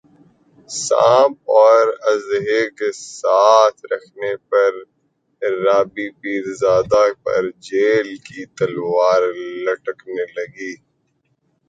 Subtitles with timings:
[0.69, 4.71] سانپ اور اژدھے ساتھ رکھنے پر
[5.63, 9.21] رابی پیرزادہ پر جیل کی تلوار
[9.65, 10.73] لٹکنے لگی